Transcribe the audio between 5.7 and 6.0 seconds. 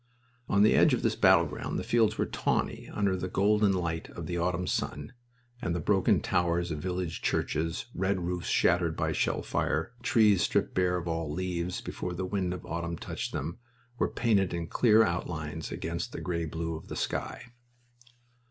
the